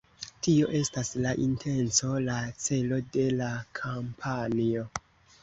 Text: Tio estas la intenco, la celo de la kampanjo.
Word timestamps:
Tio 0.45 0.69
estas 0.77 1.11
la 1.25 1.33
intenco, 1.43 2.09
la 2.29 2.39
celo 2.69 2.99
de 3.19 3.27
la 3.43 3.51
kampanjo. 3.83 4.89